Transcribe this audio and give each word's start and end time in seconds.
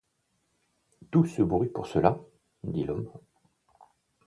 Tout 1.11 1.25
ce 1.25 1.43
bruit 1.43 1.69
pour 1.69 1.85
cela! 1.85 2.17
dit 2.63 2.85
l’homme. 2.85 3.11